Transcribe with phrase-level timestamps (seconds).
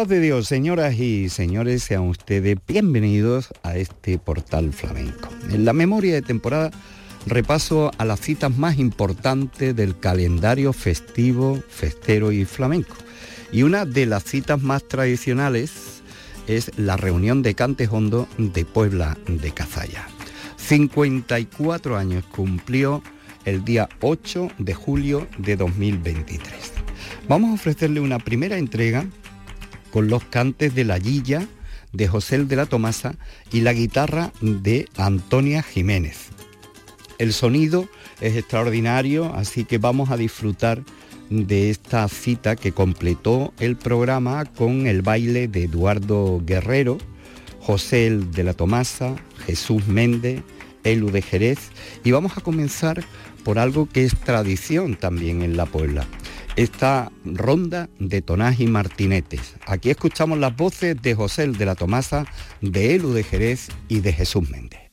[0.00, 5.28] paz de Dios, señoras y señores, sean ustedes bienvenidos a este portal flamenco.
[5.50, 6.70] En la memoria de temporada
[7.26, 12.96] repaso a las citas más importantes del calendario festivo, festero y flamenco.
[13.52, 16.02] Y una de las citas más tradicionales
[16.46, 20.08] es la reunión de Cantes Hondo de Puebla de Cazalla.
[20.56, 23.02] 54 años cumplió
[23.44, 26.72] el día 8 de julio de 2023.
[27.28, 29.04] Vamos a ofrecerle una primera entrega
[29.92, 31.46] con los cantes de la Guilla
[31.92, 33.16] de José de la Tomasa
[33.52, 36.28] y la guitarra de Antonia Jiménez.
[37.18, 37.88] El sonido
[38.20, 40.82] es extraordinario, así que vamos a disfrutar
[41.28, 46.98] de esta cita que completó el programa con el baile de Eduardo Guerrero,
[47.60, 50.42] José de la Tomasa, Jesús Méndez,
[50.84, 51.58] Elu de Jerez
[52.04, 53.04] y vamos a comenzar
[53.44, 56.06] por algo que es tradición también en la Puebla,
[56.56, 59.54] esta ronda de tonás y martinetes.
[59.66, 62.26] Aquí escuchamos las voces de José de la Tomasa,
[62.60, 64.89] de Elu de Jerez y de Jesús Méndez.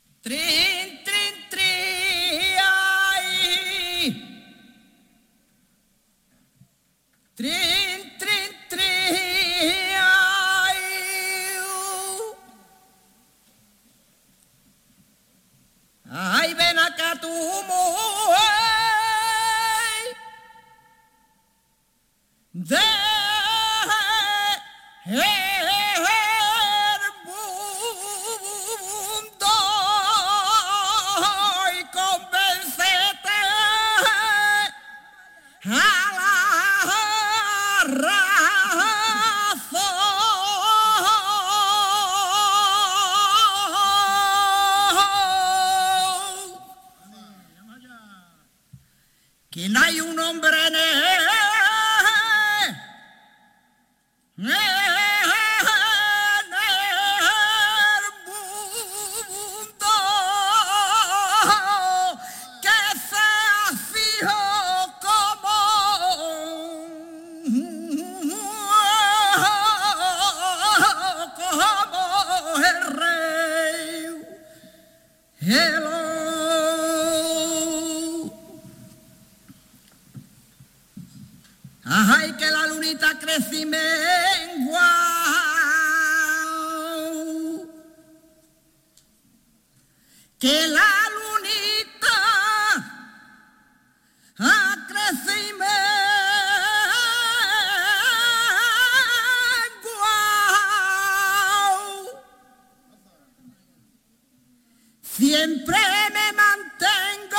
[105.17, 105.77] siempre
[106.13, 107.37] me mantengo.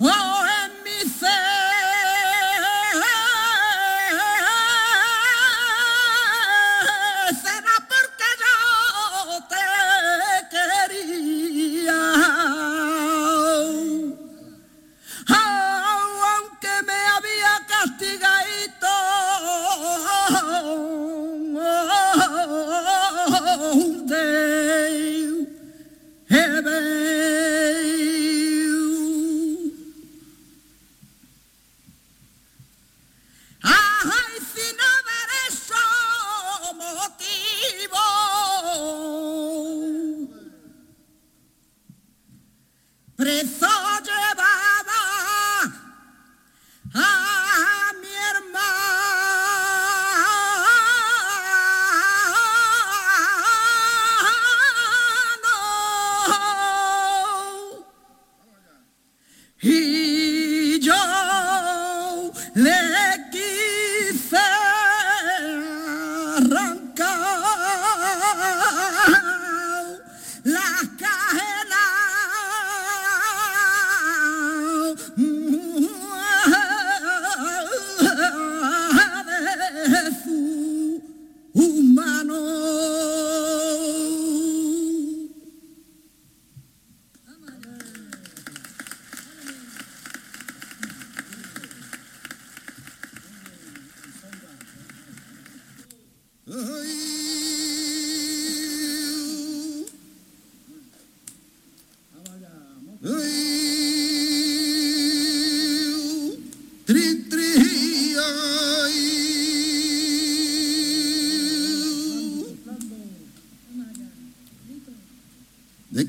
[0.00, 0.41] Oh,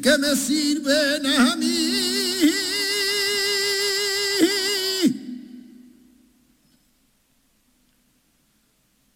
[0.04, 2.52] ¿De qué me sirven a mí?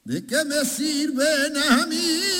[0.05, 2.36] ¿De qué me sirven a mí?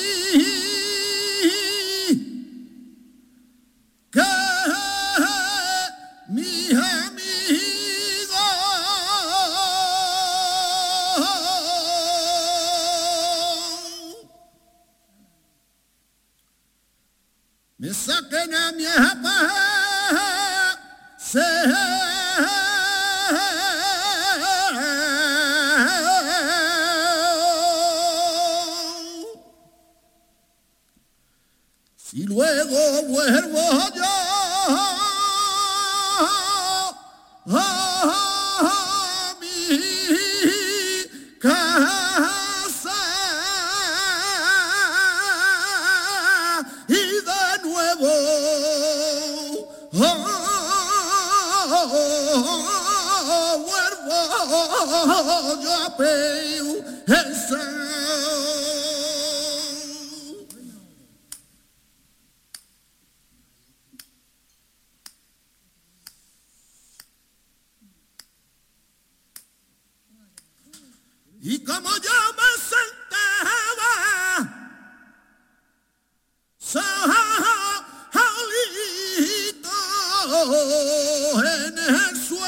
[80.55, 82.47] en el suelo.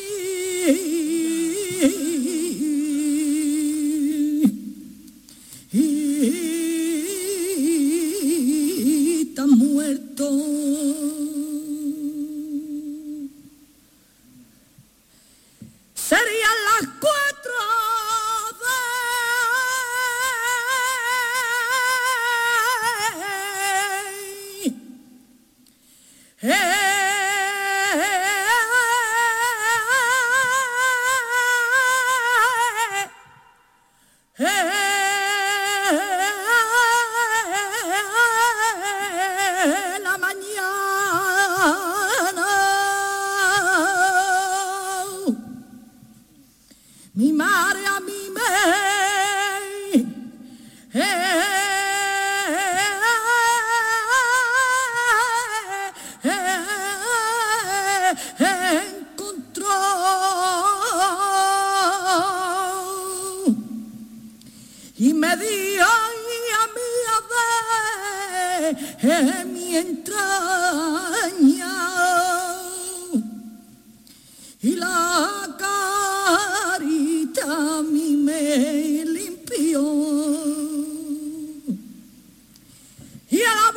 [83.31, 83.70] Yeah.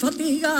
[0.00, 0.56] Fatiga.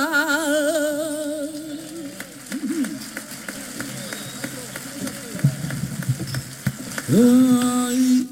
[7.08, 8.26] Ay,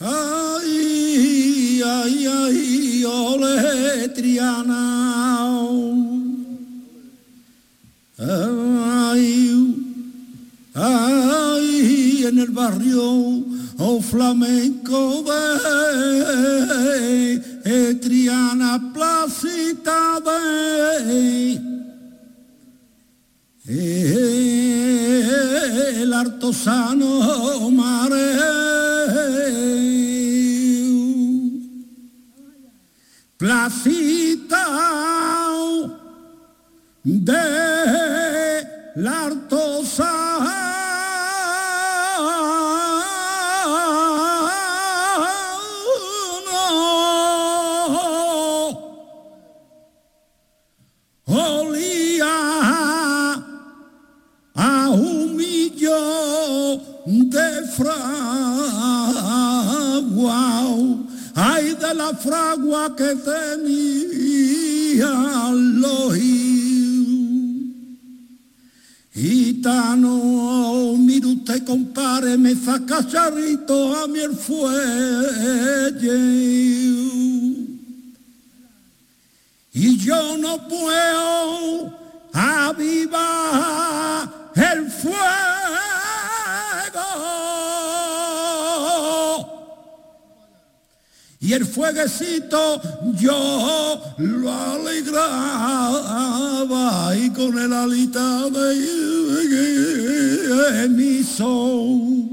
[0.00, 4.91] ay, ay, ay, ole Triana.
[26.52, 26.58] El
[61.94, 63.90] la fragua que tenía
[65.52, 66.16] los
[69.14, 76.16] Gitano, mire usted, compare, me saca charrito a mi el fuelle.
[79.74, 81.92] Y yo no puedo
[82.32, 85.22] avivar el fuego.
[91.42, 92.80] y el fueguecito
[93.14, 95.96] yo lo alegraba
[97.16, 98.76] y con el alita de
[100.88, 102.30] mi sol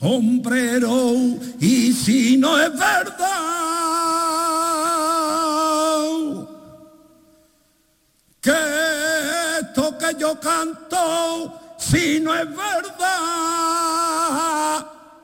[0.00, 1.14] hombrero
[1.60, 3.56] y si no es verdad
[8.40, 8.95] que
[10.08, 13.06] que yo canto si no es verdad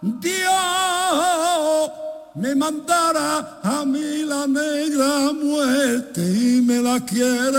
[0.00, 1.90] Dios
[2.34, 7.58] me mandara a mí la negra muerte y me la quiere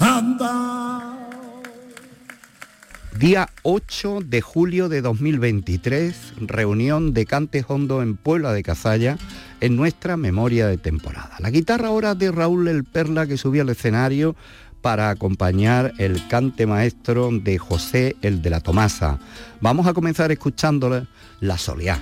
[0.00, 0.98] andar.
[3.18, 9.18] Día 8 de julio de 2023, reunión de Cantes Hondo en Puebla de Cazalla
[9.60, 11.36] en nuestra memoria de temporada.
[11.40, 14.36] La guitarra ahora de Raúl El Perla que subió al escenario
[14.80, 19.18] para acompañar el cante maestro de José el de la Tomasa.
[19.60, 21.06] Vamos a comenzar escuchándole
[21.40, 22.00] La Soleá.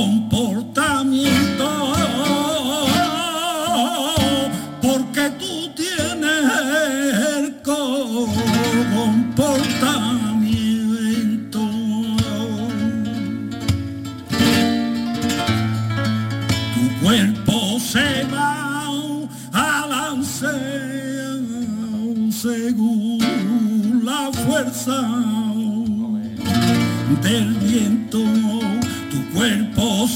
[0.00, 1.69] comportamiento.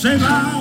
[0.04, 0.53] se va.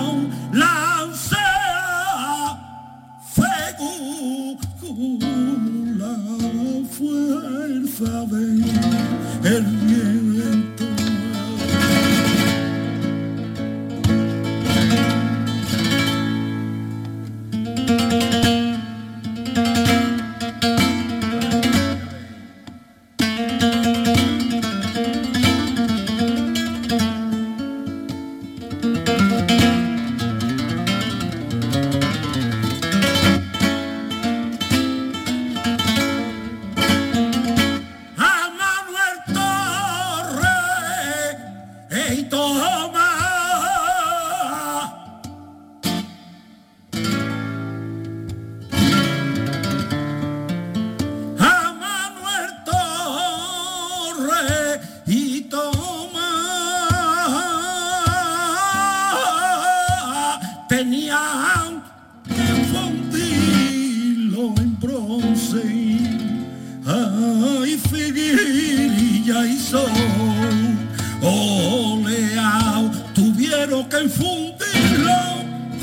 [73.73, 75.19] loca en fundirlo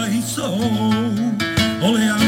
[0.09, 1.37] y sol.
[1.83, 2.28] Olean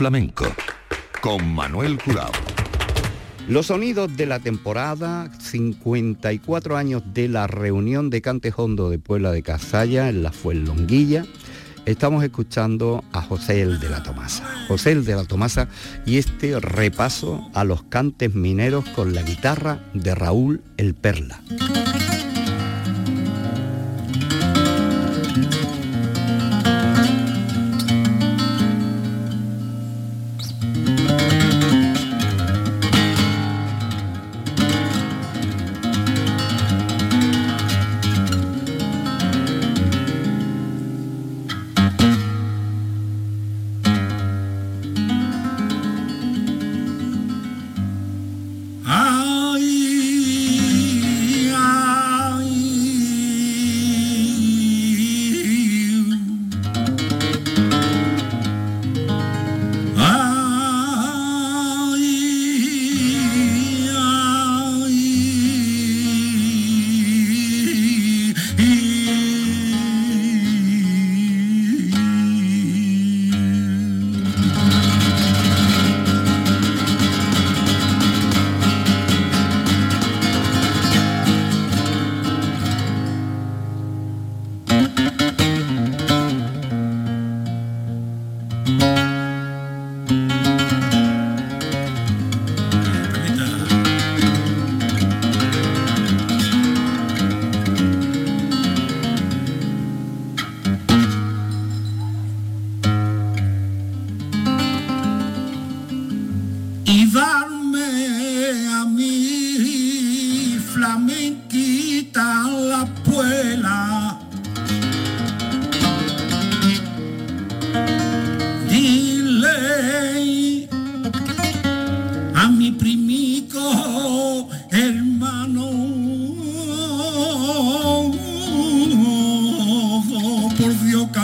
[0.00, 0.46] Flamenco
[1.20, 2.32] con Manuel Curao.
[3.48, 9.42] Los sonidos de la temporada, 54 años de la reunión de Cantejondo de Puebla de
[9.42, 11.26] Casalla en la Fuenlonguilla.
[11.84, 14.42] Estamos escuchando a José el de la Tomasa.
[14.68, 15.68] José el de la Tomasa
[16.06, 21.42] y este repaso a los cantes mineros con la guitarra de Raúl el Perla.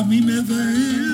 [0.07, 1.06] Y a mí me duele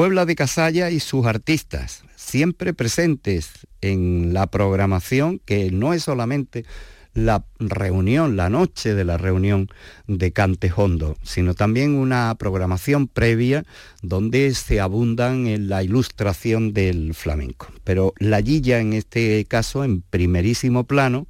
[0.00, 6.64] Puebla de Casalla y sus artistas, siempre presentes en la programación, que no es solamente
[7.12, 9.68] la reunión, la noche de la reunión
[10.06, 13.66] de Cantejondo, sino también una programación previa
[14.00, 17.66] donde se abundan en la ilustración del flamenco.
[17.84, 21.26] Pero la guilla en este caso en primerísimo plano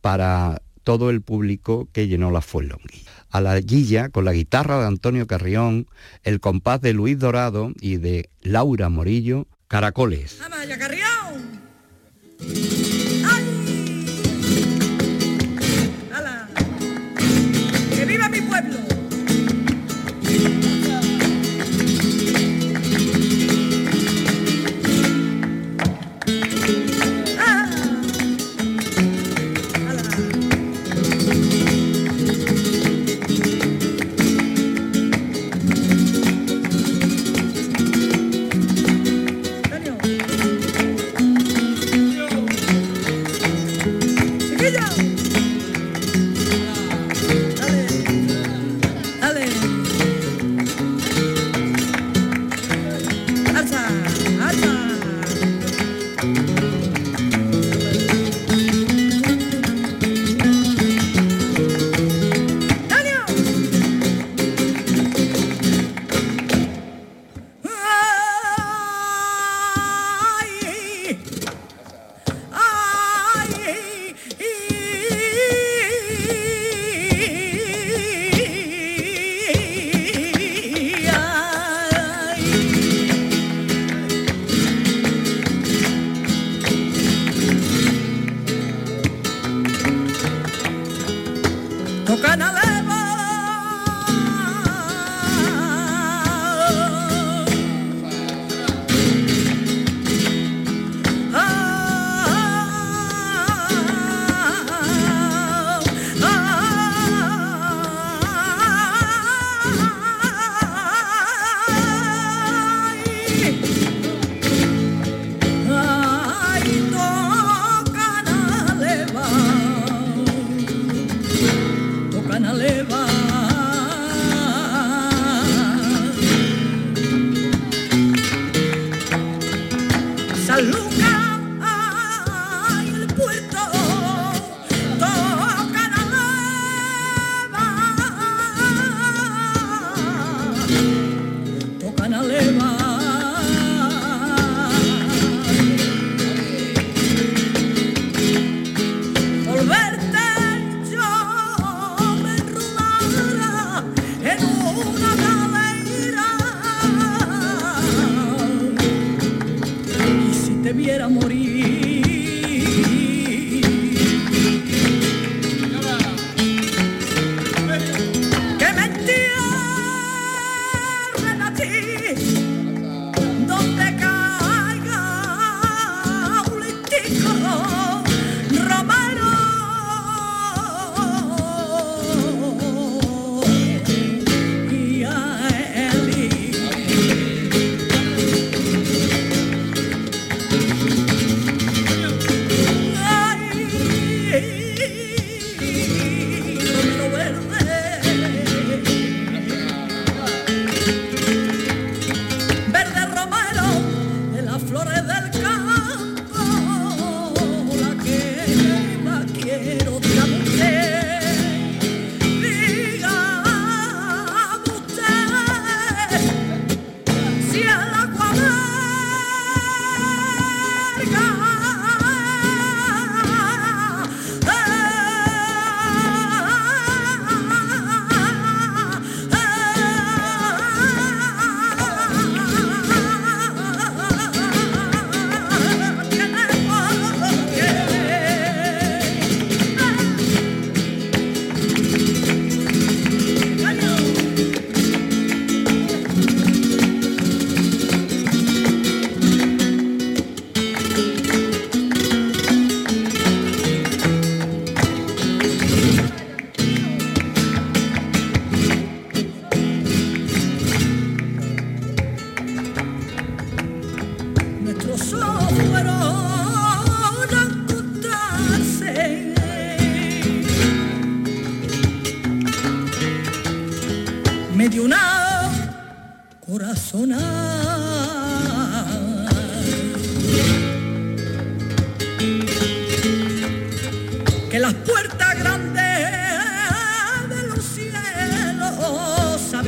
[0.00, 3.10] para todo el público que llenó la Fuenlonguilla.
[3.36, 5.88] A la guilla, con la guitarra de Antonio Carrión,
[6.22, 10.40] el compás de Luis Dorado y de Laura Morillo, Caracoles.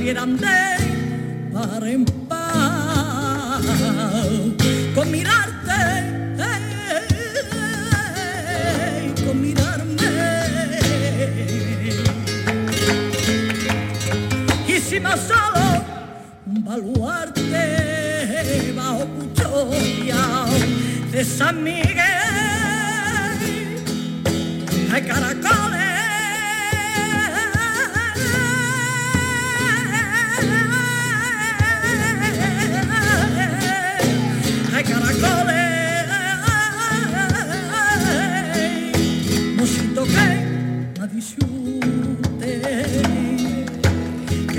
[0.04, 0.46] Grande
[1.52, 3.61] par en par
[4.94, 5.80] con mirarte
[9.24, 10.78] con mirarme.
[14.66, 15.84] Y si más solo
[16.46, 20.46] un baluarte bajo custodia
[21.11, 21.96] de San Miguel
[24.92, 25.67] hay caracoles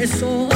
[0.09, 0.48] que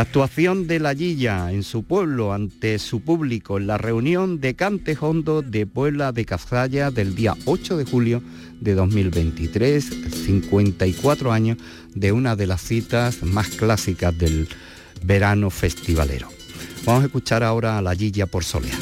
[0.00, 4.56] La actuación de la Guilla en su pueblo ante su público en la reunión de
[4.56, 8.22] Cantes Hondo de Puebla de Cazalla del día 8 de julio
[8.62, 9.84] de 2023,
[10.24, 11.58] 54 años
[11.94, 14.48] de una de las citas más clásicas del
[15.04, 16.30] verano festivalero.
[16.86, 18.78] Vamos a escuchar ahora a la Guilla por Solea.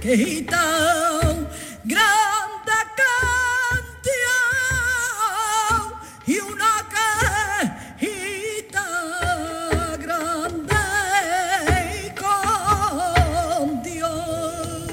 [0.00, 0.64] Quejita
[1.84, 4.30] grande cantidad
[6.26, 6.72] y una
[7.98, 8.86] quejita
[9.98, 10.74] grande
[12.18, 14.88] con Dios.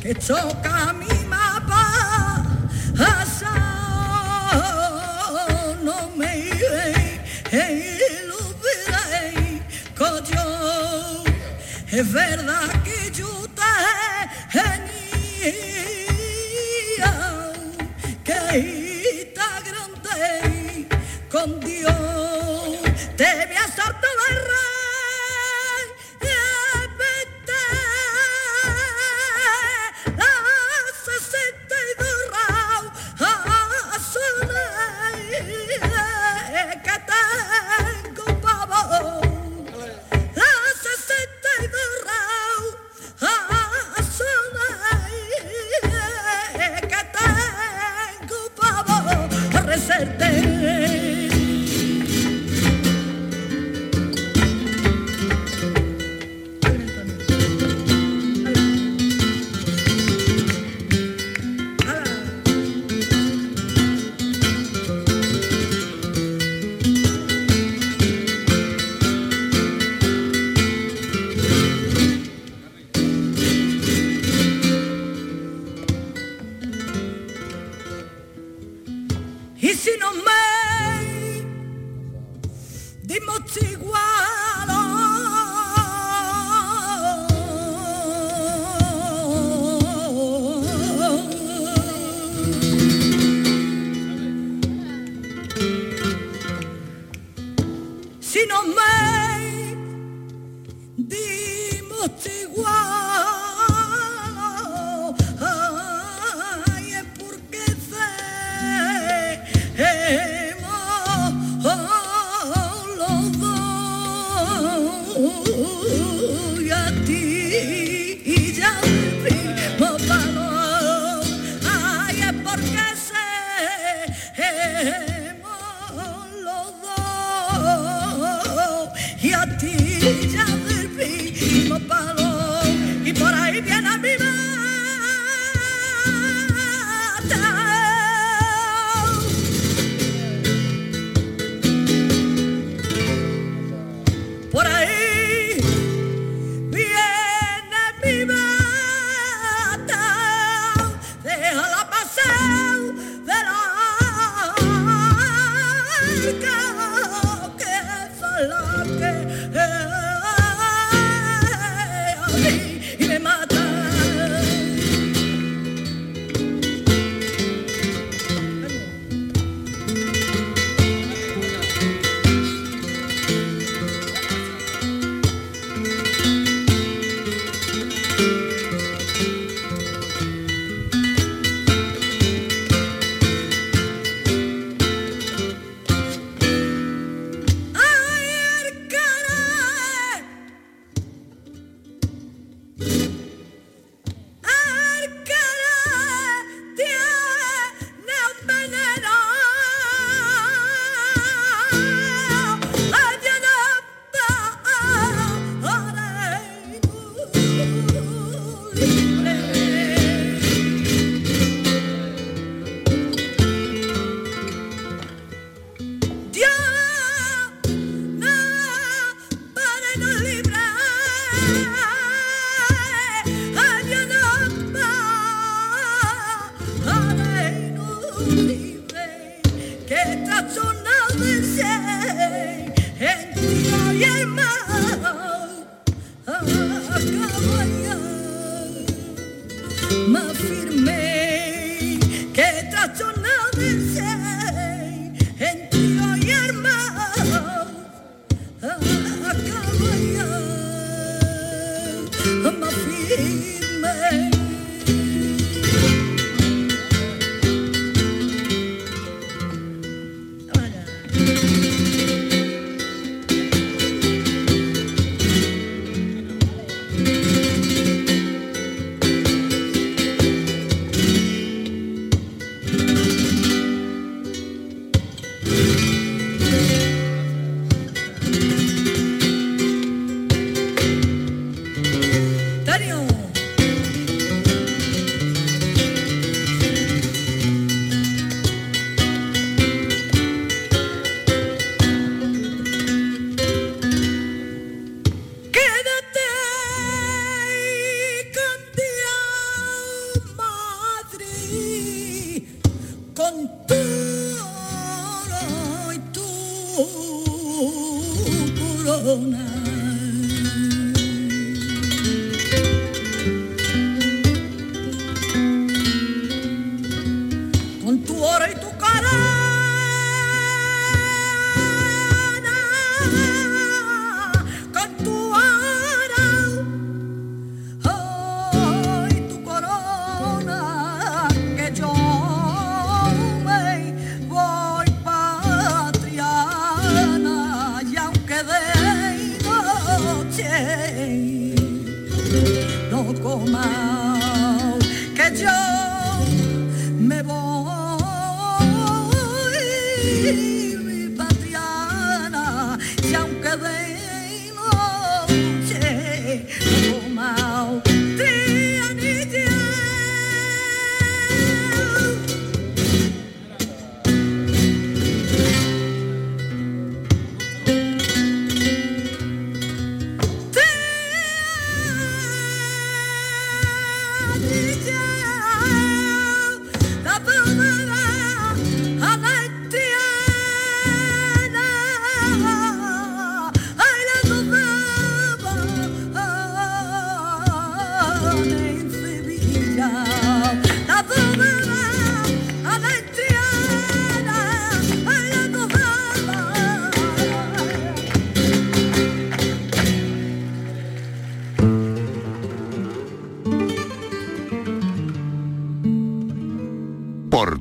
[0.00, 0.97] Que que choca
[11.98, 12.77] es verdad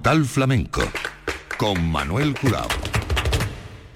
[0.08, 0.84] Flamenco
[1.58, 2.70] con Manuel Curao.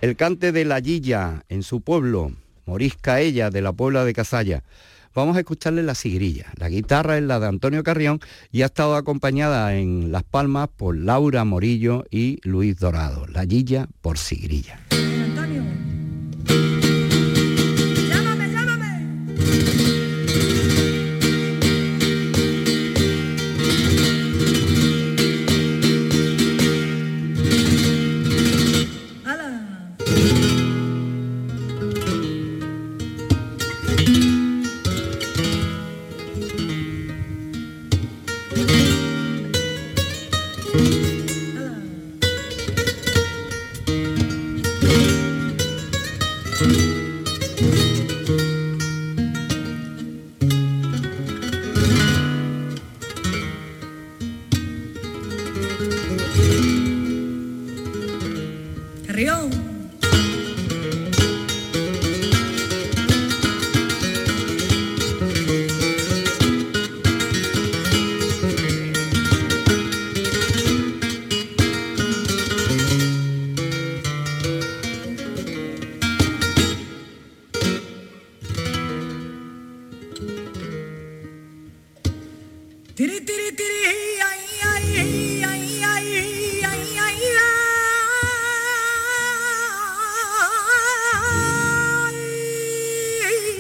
[0.02, 2.34] El cante de la Yilla en su pueblo,
[2.66, 4.62] Morisca ella de la Puebla de Casalla.
[5.16, 6.52] Vamos a escucharle la sigrilla.
[6.58, 8.20] La guitarra es la de Antonio Carrión
[8.52, 13.26] y ha estado acompañada en Las Palmas por Laura Morillo y Luis Dorado.
[13.28, 14.82] La Yilla por sigrilla.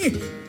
[0.01, 0.40] King.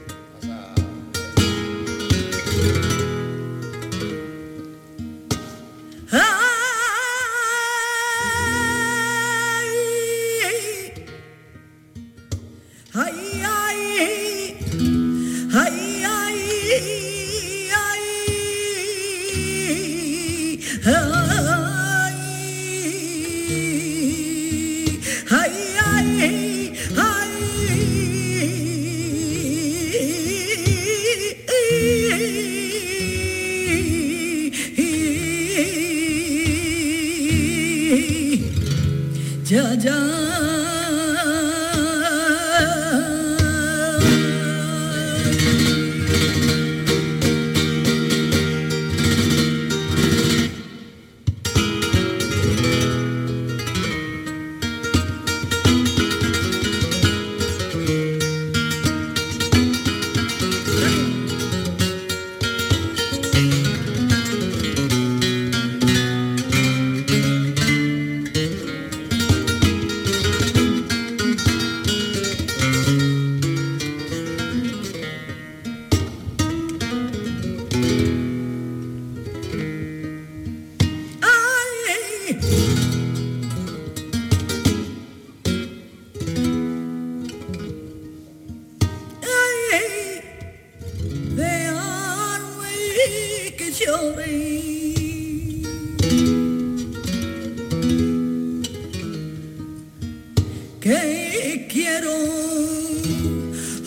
[100.83, 102.11] Que quiero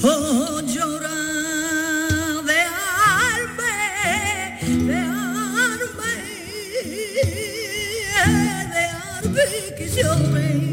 [0.02, 1.12] oh, llorar
[2.46, 3.76] dejarme
[4.88, 6.14] dejarme
[8.72, 10.65] dejarme que llore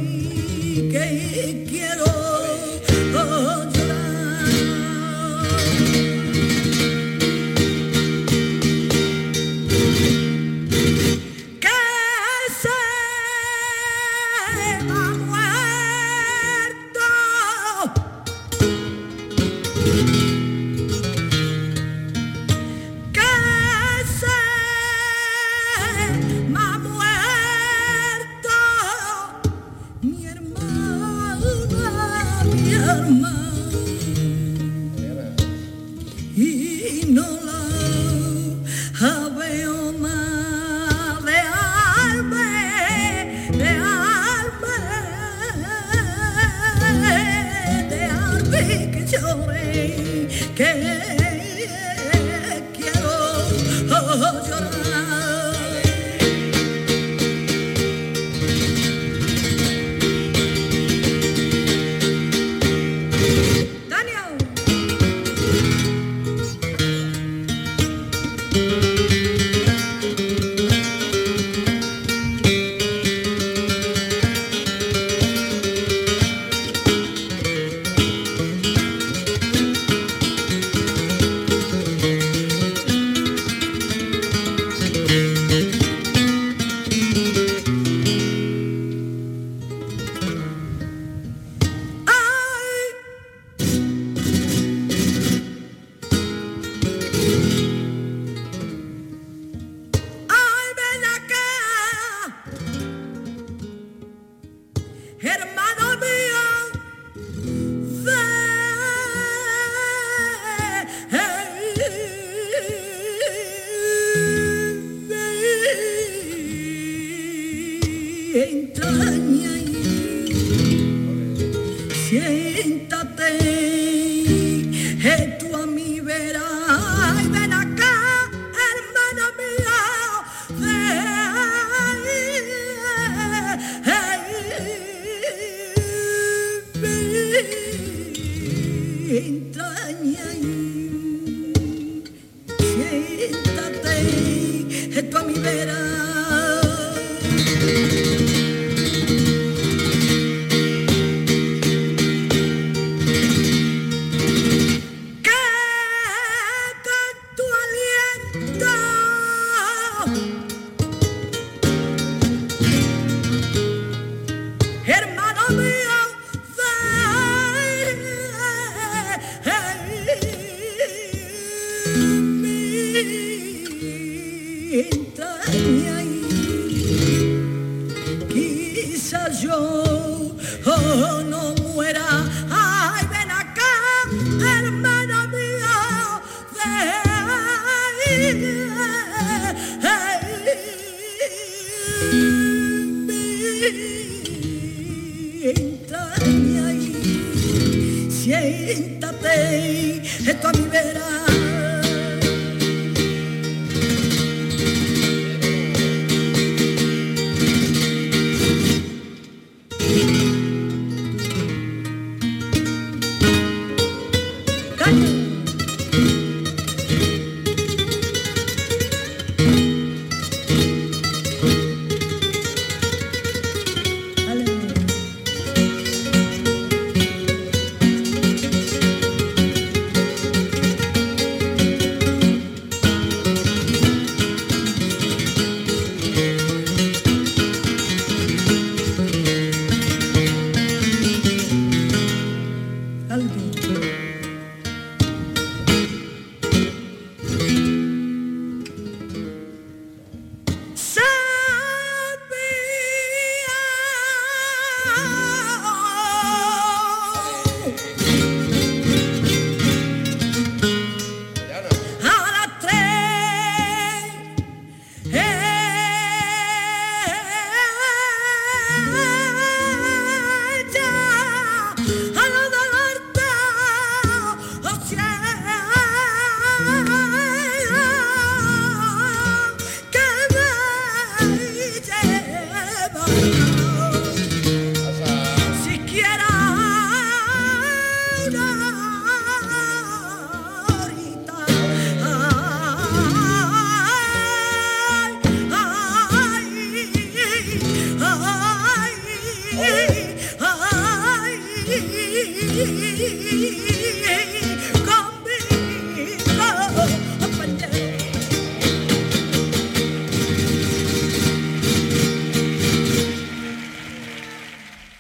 [198.62, 201.31] siéntate, esto a mi vera.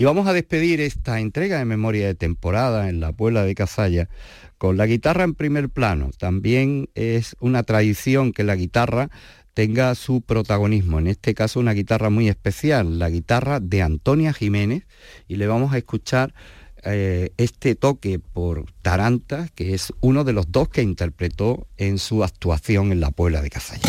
[0.02, 4.08] Y vamos a despedir esta entrega de memoria de temporada en la Puebla de Cazalla
[4.58, 6.10] con la guitarra en primer plano.
[6.18, 9.10] También es una tradición que la guitarra
[9.54, 14.88] tenga su protagonismo, en este caso una guitarra muy especial, la guitarra de Antonia Jiménez,
[15.28, 16.34] y le vamos a escuchar
[16.84, 22.24] eh, este toque por Taranta, que es uno de los dos que interpretó en su
[22.24, 23.88] actuación en la Puebla de Cazalla.